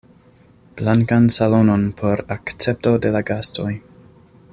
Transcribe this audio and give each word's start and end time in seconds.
Blankan 0.79 1.27
salonon 1.35 1.85
por 1.99 2.25
akcepto 2.37 2.95
de 3.05 3.13
la 3.17 3.21
gastoj. 3.29 3.69